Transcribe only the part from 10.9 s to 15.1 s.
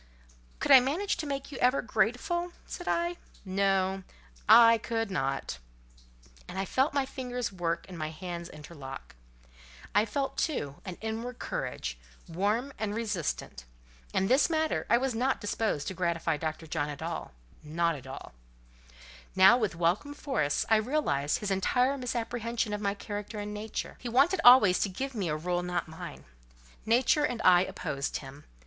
inward courage, warm and resistant. In this matter I